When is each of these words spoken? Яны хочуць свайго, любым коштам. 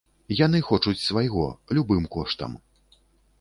Яны 0.37 0.61
хочуць 0.69 1.01
свайго, 1.09 1.43
любым 1.79 2.09
коштам. 2.17 2.57